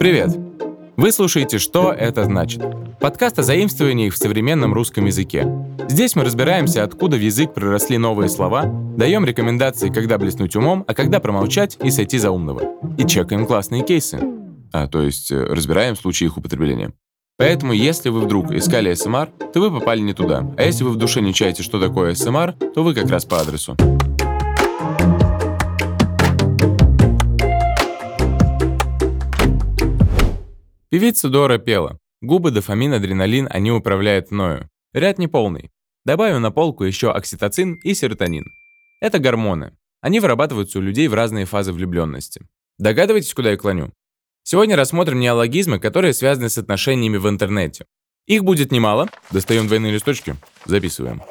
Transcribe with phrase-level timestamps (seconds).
[0.00, 0.30] Привет!
[0.96, 2.62] Вы слушаете «Что это значит?»
[3.00, 5.46] Подкаст о заимствованиях в современном русском языке.
[5.90, 8.62] Здесь мы разбираемся, откуда в язык проросли новые слова,
[8.96, 12.62] даем рекомендации, когда блеснуть умом, а когда промолчать и сойти за умного.
[12.96, 14.18] И чекаем классные кейсы.
[14.72, 16.94] А, то есть э, разбираем случаи их употребления.
[17.36, 20.50] Поэтому, если вы вдруг искали СМР, то вы попали не туда.
[20.56, 23.38] А если вы в душе не чаете, что такое СМР, то вы как раз по
[23.38, 23.76] адресу.
[30.90, 32.00] Певица Дора пела.
[32.20, 34.68] Губы, дофамин, адреналин, они управляют мною.
[34.92, 35.70] Ряд неполный.
[36.04, 38.44] Добавим на полку еще окситоцин и серотонин.
[39.00, 39.76] Это гормоны.
[40.00, 42.40] Они вырабатываются у людей в разные фазы влюбленности.
[42.78, 43.92] Догадываетесь, куда я клоню?
[44.42, 47.86] Сегодня рассмотрим неологизмы, которые связаны с отношениями в интернете.
[48.26, 49.08] Их будет немало.
[49.30, 50.34] Достаем двойные листочки.
[50.64, 51.22] Записываем.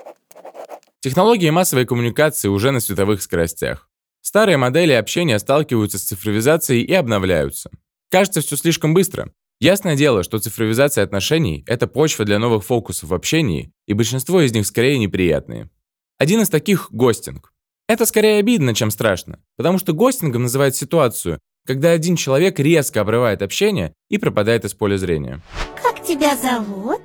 [1.01, 3.89] Технологии массовой коммуникации уже на световых скоростях.
[4.21, 7.69] Старые модели общения сталкиваются с цифровизацией и обновляются.
[8.09, 9.33] Кажется, все слишком быстро.
[9.61, 14.53] Ясное дело, что цифровизация отношений– это почва для новых фокусов в общении, и большинство из
[14.53, 15.69] них скорее неприятные.
[16.17, 17.51] Один из таких– гостинг.
[17.85, 23.41] Это скорее обидно, чем страшно, потому что гостингом называют ситуацию, когда один человек резко обрывает
[23.41, 25.41] общение и пропадает из поля зрения.
[25.83, 27.01] Как тебя зовут?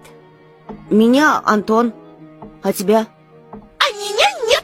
[0.91, 1.93] Меня Антон.
[2.63, 3.09] А тебя?
[3.53, 4.63] А меня нет!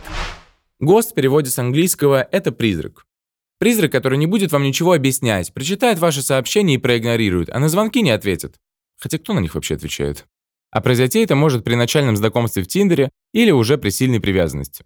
[0.79, 3.05] Гост в переводе с английского– это призрак.
[3.61, 8.01] Призрак, который не будет вам ничего объяснять, прочитает ваши сообщения и проигнорирует, а на звонки
[8.01, 8.57] не ответит.
[8.99, 10.27] Хотя кто на них вообще отвечает?
[10.71, 14.83] А произойти это может при начальном знакомстве в Тиндере или уже при сильной привязанности.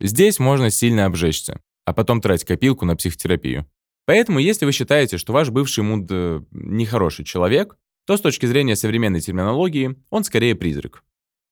[0.00, 3.66] Здесь можно сильно обжечься, а потом тратить копилку на психотерапию.
[4.04, 8.76] Поэтому, если вы считаете, что ваш бывший муд э, нехороший человек, то с точки зрения
[8.76, 11.04] современной терминологии он скорее призрак.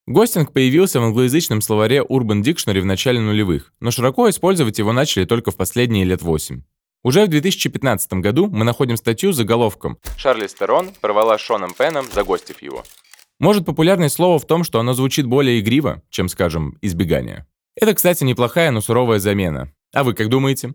[0.09, 5.27] Гостинг появился в англоязычном словаре Urban Dictionary в начале нулевых, но широко использовать его начали
[5.27, 6.63] только в последние лет 8.
[7.05, 12.63] Уже в 2015 году мы находим статью с заголовком «Шарли Стерон порвала Шоном Пеном, загостив
[12.63, 12.85] его».
[13.39, 17.47] Может, популярное слово в том, что оно звучит более игриво, чем, скажем, избегание.
[17.77, 19.71] Это, кстати, неплохая, но суровая замена.
[19.93, 20.73] А вы как думаете?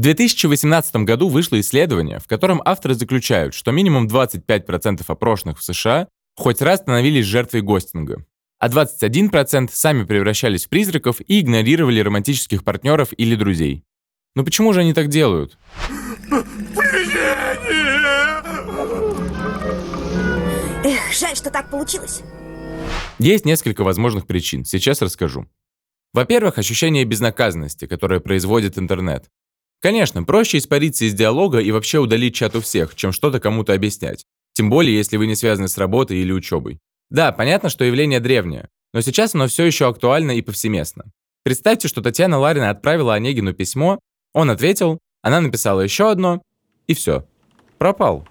[0.00, 6.60] 2018 году вышло исследование, в котором авторы заключают, что минимум 25% опрошенных в США хоть
[6.60, 8.24] раз становились жертвой гостинга,
[8.58, 13.84] а 21% сами превращались в призраков и игнорировали романтических партнеров или друзей.
[14.34, 15.56] Но почему же они так делают?
[20.82, 22.22] Эх, жаль, что так получилось.
[23.20, 25.46] Есть несколько возможных причин, сейчас расскажу.
[26.12, 29.30] Во-первых, ощущение безнаказанности, которое производит интернет.
[29.84, 34.24] Конечно, проще испариться из диалога и вообще удалить чат у всех, чем что-то кому-то объяснять.
[34.54, 36.78] Тем более, если вы не связаны с работой или учебой.
[37.10, 41.04] Да, понятно, что явление древнее, но сейчас оно все еще актуально и повсеместно.
[41.42, 43.98] Представьте, что Татьяна Ларина отправила Онегину письмо,
[44.32, 46.40] он ответил, она написала еще одно,
[46.86, 47.26] и все.
[47.76, 48.26] Пропал.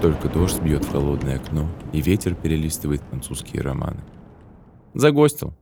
[0.00, 4.02] Только дождь бьет в холодное окно, и ветер перелистывает французские романы.
[4.94, 5.52] Загостил.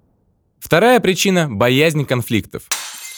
[0.60, 2.69] Вторая причина– боязнь конфликтов.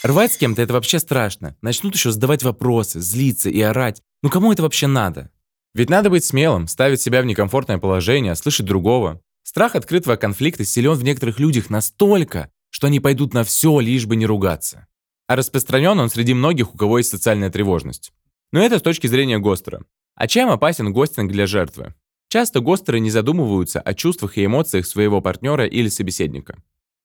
[0.02, 1.56] Рвать с кем-то это вообще страшно.
[1.62, 4.02] Начнут еще задавать вопросы, злиться и орать.
[4.22, 5.30] Ну кому это вообще надо?
[5.74, 9.20] Ведь надо быть смелым, ставить себя в некомфортное положение, слышать другого.
[9.44, 14.16] Страх открытого конфликта силен в некоторых людях настолько, что они пойдут на все, лишь бы
[14.16, 14.88] не ругаться.
[15.28, 18.12] А распространен он среди многих, у кого есть социальная тревожность.
[18.50, 19.84] Но это с точки зрения Гостера.
[20.16, 21.94] А чем опасен гостинг для жертвы?
[22.28, 26.60] Часто гостеры не задумываются о чувствах и эмоциях своего партнера или собеседника.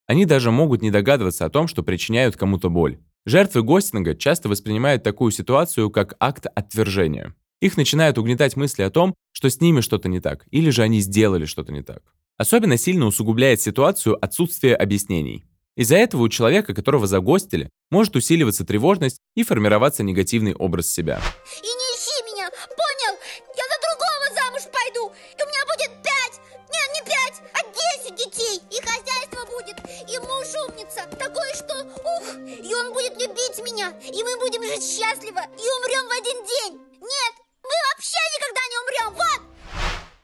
[0.08, 2.98] Они даже могут не догадываться о том, что причиняют кому-то боль.
[3.26, 7.34] Жертвы гостинга часто воспринимают такую ситуацию как акт отвержения.
[7.60, 11.00] Их начинают угнетать мысли о том, что с ними что-то не так, или же они
[11.00, 12.02] сделали что-то не так.
[12.38, 15.44] Особенно сильно усугубляет ситуацию отсутствие объяснений.
[15.76, 21.20] Из-за этого у человека, которого загостили, может усиливаться тревожность и формироваться негативный образ себя.
[21.62, 21.87] И не
[30.18, 34.82] и муж умница, такой, что, ух, и он будет любить меня, и мы будем жить
[34.82, 36.80] счастливо, и умрем в один день.
[37.00, 39.40] Нет, мы вообще никогда не умрем, вот!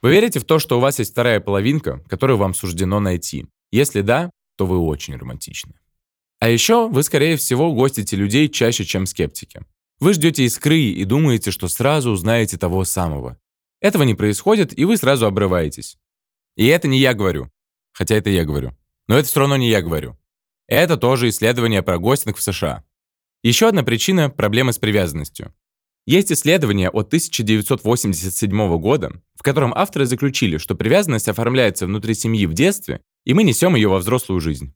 [0.03, 3.47] Вы верите в то, что у вас есть вторая половинка, которую вам суждено найти?
[3.71, 5.75] Если да, то вы очень романтичны.
[6.41, 9.63] А еще вы, скорее всего, гостите людей чаще, чем скептики.
[10.01, 13.39] Вы ждете искры и думаете, что сразу узнаете того самого.
[13.81, 15.97] Этого не происходит, и вы сразу обрываетесь.
[16.57, 17.51] И это не я говорю.
[17.93, 18.77] Хотя это я говорю.
[19.09, 20.19] Но это все равно не я говорю.
[20.67, 22.85] Это тоже исследование про гостинг в США.
[23.43, 25.55] Еще одна причина– проблемы с привязанностью.
[26.07, 32.55] Есть исследование от 1987 года, в котором авторы заключили, что привязанность оформляется внутри семьи в
[32.55, 34.75] детстве, и мы несем ее во взрослую жизнь.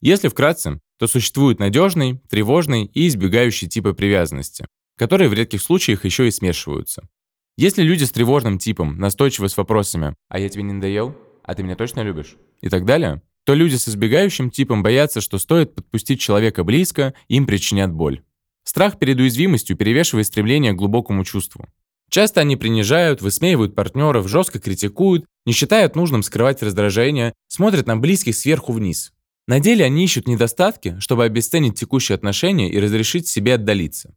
[0.00, 4.66] Если вкратце, то существуют надежный, тревожный и избегающий типы привязанности,
[4.96, 7.08] которые в редких случаях еще и смешиваются.
[7.56, 11.16] Если люди с тревожным типом настойчивы с вопросами «А я тебе не надоел?
[11.42, 15.38] А ты меня точно любишь?» и так далее, то люди с избегающим типом боятся, что
[15.38, 18.20] стоит подпустить человека близко, им причинят боль.
[18.62, 21.64] Страх перед уязвимостью перевешивает стремление к глубокому чувству.
[22.10, 28.36] Часто они принижают, высмеивают партнеров, жестко критикуют, не считают нужным скрывать раздражение, смотрят на близких
[28.36, 29.14] сверху вниз.
[29.46, 34.14] На деле они ищут недостатки, чтобы обесценить текущие отношения и разрешить себе отдалиться.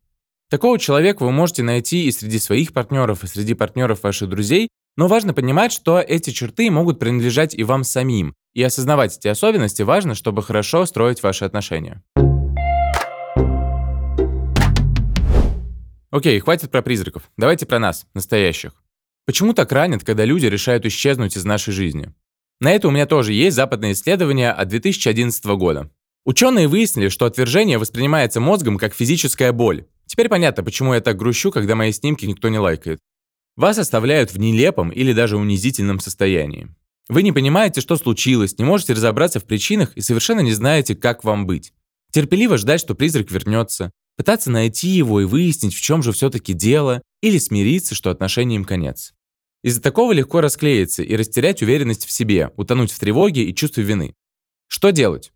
[0.50, 4.68] Такого человека вы можете найти и среди своих партнеров, и среди партнеров ваших друзей,
[4.98, 9.82] но важно понимать, что эти черты могут принадлежать и вам самим, и осознавать эти особенности
[9.82, 12.04] важно, чтобы хорошо строить ваши отношения.
[16.12, 17.24] Окей, хватит про призраков.
[17.38, 18.74] Давайте про нас, настоящих.
[19.26, 22.14] Почему так ранит, когда люди решают исчезнуть из нашей жизни?
[22.60, 25.90] На это у меня тоже есть западное исследование от 2011 года.
[26.26, 29.86] Ученые выяснили, что отвержение воспринимается мозгом как физическая боль.
[30.06, 33.00] Теперь понятно, почему я так грущу, когда мои снимки никто не лайкает.
[33.62, 36.68] Вас оставляют в нелепом или даже унизительном состоянии.
[37.10, 41.24] Вы не понимаете, что случилось, не можете разобраться в причинах и совершенно не знаете, как
[41.24, 41.72] вам быть.
[42.12, 47.04] Терпеливо ждать, что призрак вернется, пытаться найти его и выяснить, в чем же все-таки дело,
[47.22, 49.14] или смириться, что отношениям конец.
[49.64, 54.16] Из-за такого легко расклеиться и растерять уверенность в себе, утонуть в тревоге и чувстве вины.
[54.70, 55.32] Что делать?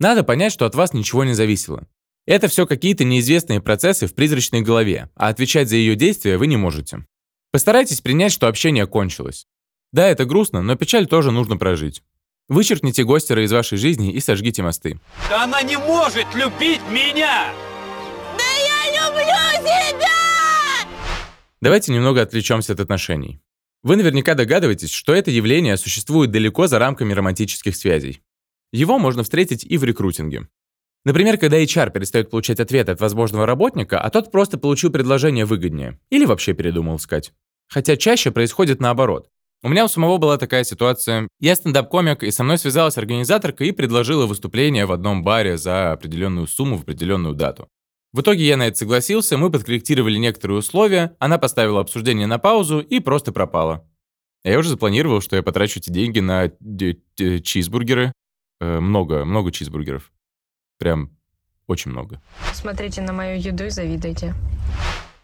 [0.00, 1.86] Надо понять, что от вас ничего не зависело.
[2.26, 6.56] Это все какие-то неизвестные процессы в призрачной голове, а отвечать за ее действия вы не
[6.56, 7.04] можете.
[7.58, 9.48] Постарайтесь принять, что общение кончилось.
[9.90, 12.04] Да, это грустно, но печаль тоже нужно прожить.
[12.48, 15.00] Вычеркните гостера из вашей жизни и сожгите мосты.
[15.28, 17.52] Да она не может любить меня!
[21.60, 23.40] Давайте немного отвлечемся от отношений.
[23.82, 28.22] Вы наверняка догадываетесь, что это явление существует далеко за рамками романтических связей.
[28.70, 30.46] Его можно встретить и в рекрутинге.
[31.04, 35.98] Например, когда HR перестает получать ответы от возможного работника, а тот просто получил предложение выгоднее.
[36.10, 37.32] Или вообще передумал искать.
[37.68, 39.28] Хотя чаще происходит наоборот.
[39.62, 41.28] У меня у самого была такая ситуация.
[41.40, 46.46] Я стендап-комик, и со мной связалась организаторка и предложила выступление в одном баре за определенную
[46.46, 47.68] сумму в определенную дату.
[48.12, 52.80] В итоге я на это согласился, мы подкорректировали некоторые условия, она поставила обсуждение на паузу
[52.80, 53.84] и просто пропала.
[54.44, 56.50] Я уже запланировал, что я потрачу эти деньги на
[57.42, 58.12] чизбургеры.
[58.60, 60.10] Э, много, много чизбургеров.
[60.78, 61.10] Прям
[61.66, 62.22] очень много.
[62.54, 64.34] Смотрите на мою еду и завидуйте.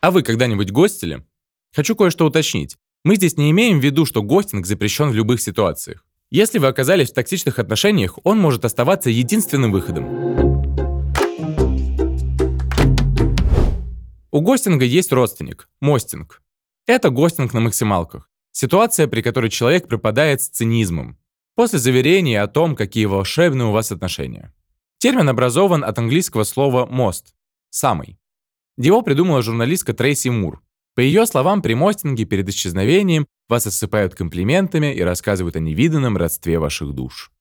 [0.00, 1.24] А вы когда-нибудь гостили?
[1.74, 2.76] Хочу кое-что уточнить.
[3.04, 6.06] Мы здесь не имеем в виду, что гостинг запрещен в любых ситуациях.
[6.30, 10.04] Если вы оказались в токсичных отношениях, он может оставаться единственным выходом.
[14.30, 16.42] У гостинга есть родственник– мостинг.
[16.86, 18.30] Это гостинг на максималках.
[18.52, 21.18] Ситуация, при которой человек пропадает с цинизмом.
[21.56, 24.54] После заверения о том, какие волшебные у вас отношения.
[24.98, 27.34] Термин образован от английского слова «мост»–
[27.70, 28.16] «самый».
[28.76, 30.63] Его придумала журналистка Трейси Мур.
[30.94, 36.58] По ее словам, при мостинге перед исчезновением вас осыпают комплиментами и рассказывают о невиданном родстве
[36.58, 37.32] ваших душ.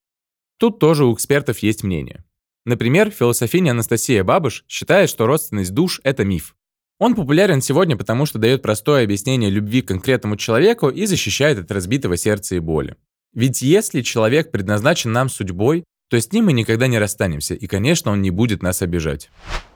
[0.58, 2.24] Тут тоже у экспертов есть мнение.
[2.66, 6.56] Например, философиня Анастасия Бабыш считает, что родственность душ– это миф.
[7.00, 11.72] Он популярен сегодня, потому что дает простое объяснение любви к конкретному человеку и защищает от
[11.72, 12.96] разбитого сердца и боли.
[13.34, 18.12] Ведь если человек предназначен нам судьбой, то с ним мы никогда не расстанемся, и, конечно,
[18.12, 19.30] он не будет нас обижать.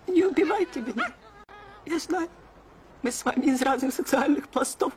[0.08, 1.12] Не убивайте меня.
[1.86, 2.30] Я знаю,
[3.04, 4.94] мы с вами из разных социальных пластов.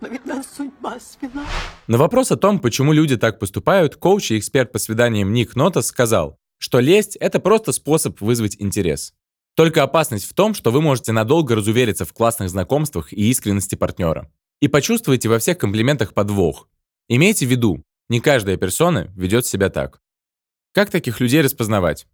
[0.00, 1.44] Но ведь нас судьба свела.
[1.86, 5.86] На вопрос о том, почему люди так поступают, коуч и эксперт по свиданиям Ник Нотас
[5.86, 9.14] сказал, что лесть– это просто способ вызвать интерес.
[9.54, 14.30] Только опасность в том, что вы можете надолго разувериться в классных знакомствах и искренности партнера.
[14.60, 16.68] И почувствуете во всех комплиментах подвох.
[17.08, 20.00] Имейте в виду, не каждая персона ведет себя так.
[20.72, 22.06] Как таких людей распознавать?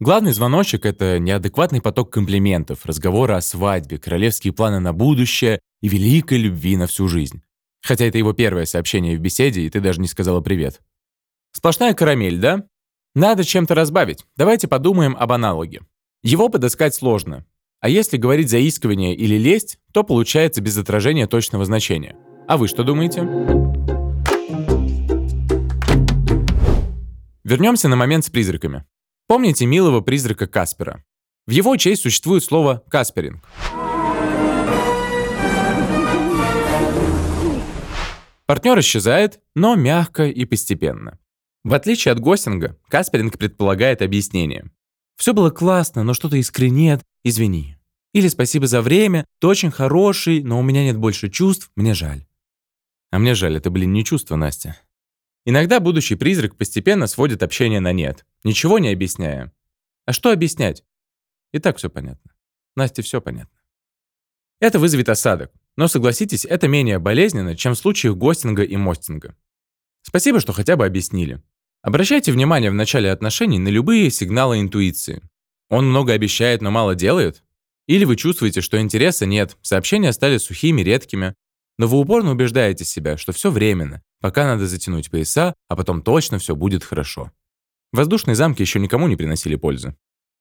[0.00, 6.38] Главный звоночек– это неадекватный поток комплиментов, разговоры о свадьбе, королевские планы на будущее и великой
[6.38, 7.42] любви на всю жизнь.
[7.80, 10.80] Хотя это его первое сообщение в беседе, и ты даже не сказала привет.
[11.52, 12.64] Сплошная карамель, да?
[13.14, 14.24] Надо чем-то разбавить.
[14.36, 15.82] Давайте подумаем об аналоге.
[16.24, 17.44] Его подыскать сложно.
[17.80, 22.16] А если говорить заискивание или лесть, то получается без отражения точного значения.
[22.48, 23.20] А вы что думаете?
[27.44, 28.84] Вернемся на момент с призраками.
[29.26, 31.02] Помните милого призрака Каспера?
[31.46, 33.42] В его честь существует слово «касперинг».
[38.44, 41.18] Партнер исчезает, но мягко и постепенно.
[41.64, 44.70] В отличие от гостинга, касперинг предполагает объяснение.
[45.16, 47.78] Все было классно, но что-то искры нет, извини.
[48.12, 52.26] Или спасибо за время, ты очень хороший, но у меня нет больше чувств, мне жаль.
[53.10, 54.76] А мне жаль, это, блин, не чувство, Настя.
[55.46, 59.52] Иногда будущий призрак постепенно сводит общение на нет, ничего не объясняя.
[60.06, 60.84] А что объяснять?
[61.52, 62.32] И так все понятно.
[62.76, 63.58] Насте все понятно.
[64.60, 69.36] Это вызовет осадок, но согласитесь, это менее болезненно, чем в случаях гостинга и мостинга.
[70.02, 71.42] Спасибо, что хотя бы объяснили.
[71.82, 75.22] Обращайте внимание в начале отношений на любые сигналы интуиции.
[75.68, 77.42] Он много обещает, но мало делает?
[77.86, 81.34] Или вы чувствуете, что интереса нет, сообщения стали сухими, редкими,
[81.76, 86.38] но вы упорно убеждаете себя, что все временно, пока надо затянуть пояса, а потом точно
[86.38, 87.32] все будет хорошо.
[87.94, 89.94] Воздушные замки еще никому не приносили пользы.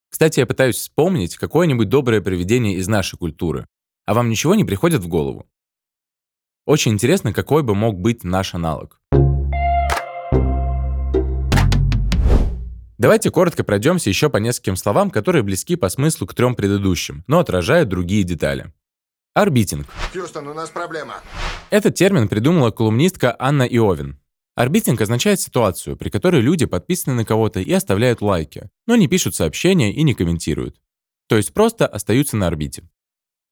[0.09, 3.67] Кстати, я пытаюсь вспомнить какое-нибудь доброе привидение из нашей культуры.
[4.07, 5.45] А вам ничего не приходит в голову?
[6.65, 8.99] Очень интересно, какой бы мог быть наш аналог.
[12.97, 17.37] Давайте коротко пройдемся еще по нескольким словам, которые близки по смыслу к трем предыдущим, но
[17.37, 18.73] отражают другие детали.
[19.35, 19.85] Орбитинг.
[20.11, 21.21] Хьюстон, у нас проблема.
[21.69, 24.17] Этот термин придумала колумнистка Анна Иовин.
[24.55, 29.33] Орбитинг означает ситуацию, при которой люди подписаны на кого-то и оставляют лайки, но не пишут
[29.33, 30.79] сообщения и не комментируют.
[31.27, 32.87] То есть просто остаются на орбите.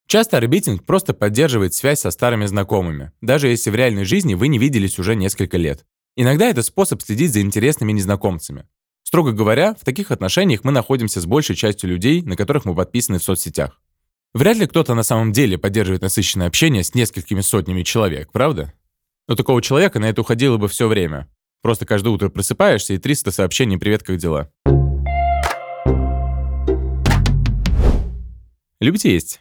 [0.05, 4.60] Часто орбитинг просто поддерживает связь со старыми знакомыми, даже если в реальной жизни вы не
[4.60, 5.86] виделись уже несколько лет.
[6.15, 8.67] Иногда это способ следить за интересными незнакомцами.
[9.01, 13.20] Строго говоря, в таких отношениях мы находимся с большей частью людей, на которых мы подписаны
[13.20, 13.81] в соцсетях.
[14.34, 18.74] Вряд ли кто-то на самом деле поддерживает насыщенное общение с несколькими сотнями человек, правда?
[19.31, 21.29] Но такого человека на это уходило бы все время.
[21.61, 24.51] Просто каждое утро просыпаешься и 300 сообщений «Привет, как дела?».
[28.81, 29.39] Любите есть?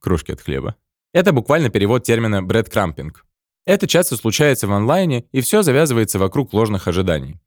[0.00, 0.76] Крошки от хлеба.
[1.14, 3.24] Это буквально перевод термина «брэдкрампинг».
[3.64, 7.40] Это часто случается в онлайне, и все завязывается вокруг ложных ожиданий.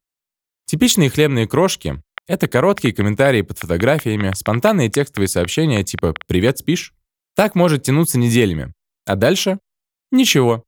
[0.66, 6.96] Типичные хлебные крошки это короткие комментарии под фотографиями, спонтанные текстовые сообщения типа «Привет, спишь?».
[7.36, 8.74] Так может тянуться неделями.
[9.06, 9.60] А дальше?
[10.12, 10.66] Ничего.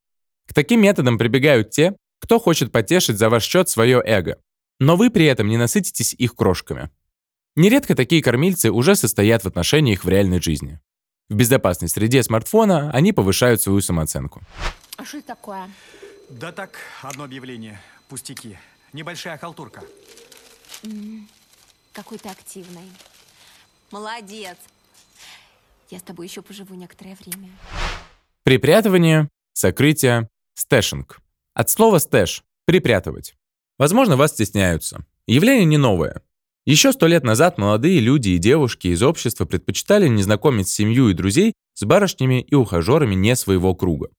[0.52, 4.38] К таким методам прибегают те, кто хочет потешить за ваш счет свое эго.
[4.82, 6.90] Но вы при этом не насытитесь их крошками.
[7.56, 10.82] Нередко такие кормильцы уже состоят в отношениях в реальной жизни.
[11.30, 14.42] В безопасной среде смартфона они повышают свою самооценку.
[14.98, 15.70] А что это такое?
[16.28, 17.80] Да так, одно объявление.
[18.10, 18.58] Пустяки.
[18.92, 19.84] Небольшая халтурка.
[21.94, 22.92] Какой ты активный.
[23.90, 24.58] Молодец.
[25.90, 27.52] Я с тобой еще поживу некоторое время.
[28.44, 30.28] Припрятывание, сокрытие,
[30.62, 31.20] stashing.
[31.54, 33.36] От слова stash– припрятывать.
[33.78, 35.06] Возможно, вас стесняются.
[35.28, 36.22] Явление не новое.
[36.66, 41.14] Еще сто лет назад молодые люди и девушки из общества предпочитали не знакомить семью и
[41.14, 44.10] друзей с барышнями и ухажерами не своего круга.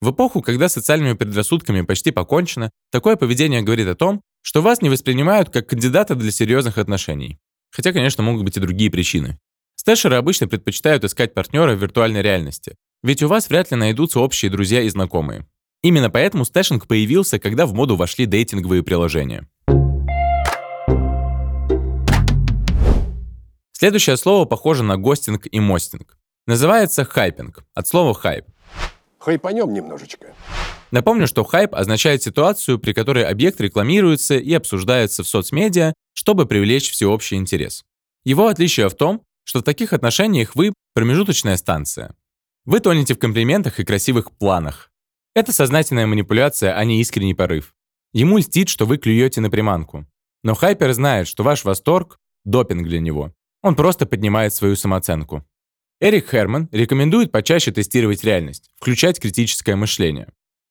[0.00, 4.90] В эпоху, когда социальными предрассудками почти покончено, такое поведение говорит о том, что вас не
[4.90, 7.38] воспринимают как кандидата для серьезных отношений.
[7.72, 9.38] Хотя, конечно, могут быть и другие причины.
[9.74, 14.20] Stasher ы обычно предпочитают искать партнера в виртуальной реальности, ведь у вас вряд ли найдутся
[14.20, 15.46] общие друзья и знакомые.
[15.82, 19.48] Именно поэтому stashing появился, когда в моду вошли дейтинговые приложения.
[23.72, 26.18] Следующее слово похоже на ghosting и mosting.
[26.46, 28.46] Называется hyping, от слова хайп.
[29.18, 30.34] Хайпанем немножечко.
[30.90, 36.90] Напомню, что хайп означает ситуацию, при которой объект рекламируется и обсуждается в соцмедиа, чтобы привлечь
[36.90, 37.84] всеобщий интерес.
[38.24, 42.16] Его отличие в том, что в таких отношениях вы промежуточная станция.
[42.64, 44.90] Вы тонете в комплиментах и красивых планах.
[45.38, 47.72] Это сознательная манипуляция, а не искренний порыв.
[48.12, 50.04] Ему льстит, что вы клюете на приманку.
[50.42, 53.32] Но хайпер знает, что ваш восторг– допинг для него.
[53.62, 55.46] Он просто поднимает свою самооценку.
[56.00, 60.26] Эрик Херман рекомендует почаще тестировать реальность, включать критическое мышление.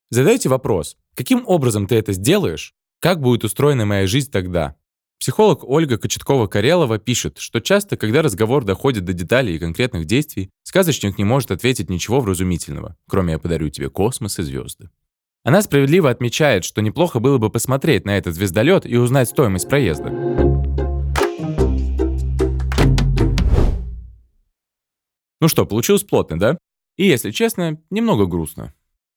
[0.09, 2.74] Задайте вопрос, каким образом ты это сделаешь?
[3.00, 4.75] Как будет устроена моя жизнь тогда?
[5.19, 11.17] Психолог Ольга Кочеткова-Карелова пишет, что часто, когда разговор доходит до деталей и конкретных действий, сказочник
[11.17, 14.89] не может ответить ничего вразумительного, кроме «я подарю тебе космос и звезды».
[15.43, 20.09] Она справедливо отмечает, что неплохо было бы посмотреть на этот звездолет и узнать стоимость проезда.
[25.39, 26.57] Ну что, получилось плотно, да?
[26.95, 28.74] И, если честно, немного грустно.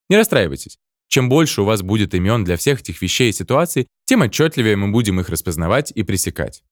[0.08, 0.78] Не расстраивайтесь.
[1.10, 4.92] Чем больше у вас будет имен для всех этих вещей и ситуаций, тем отчетливее мы
[4.92, 6.62] будем их распознавать и пресекать.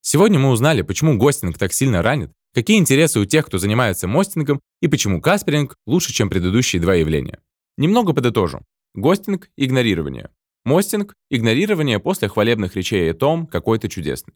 [0.00, 4.60] Сегодня мы узнали, почему гостинг так сильно ранит, какие интересы у тех, кто занимается мостингом,
[4.80, 7.40] и почему касперинг лучше, чем предыдущие два явления.
[7.76, 8.60] Немного подытожу.
[8.94, 10.30] Гостинг– игнорирование.
[10.64, 14.34] Мостинг– игнорирование после хвалебных речей о том, какой ты чудесный.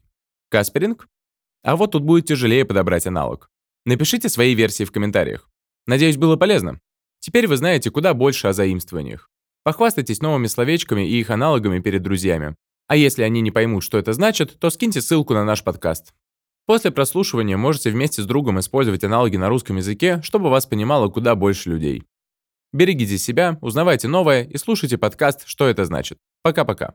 [0.51, 1.07] Касперинг?
[1.63, 3.49] А вот тут будет тяжелее подобрать аналог.
[3.87, 5.49] Напишите свои версии в комментариях.
[5.87, 6.81] Надеюсь, было полезно.
[7.21, 9.31] Теперь вы знаете куда больше о заимствованиях.
[9.65, 12.55] Похвастайтесь новыми словечками и их аналогами перед друзьями.
[12.87, 16.13] А если они не поймут, что это значит, то скиньте ссылку на наш подкаст.
[16.67, 21.35] После прослушивания можете вместе с другом использовать аналоги на русском языке, чтобы вас понимало куда
[21.35, 22.05] больше людей.
[22.73, 26.19] Берегите себя, узнавайте новое и слушайте подкаст «Что это значит».
[26.43, 26.95] Пока-пока.